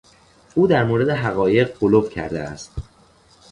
او 0.55 0.67
در 0.67 0.83
مورد 0.83 1.09
حقایق 1.09 1.77
غلو 1.77 2.01
کرده 2.09 2.39
است. 2.39 2.71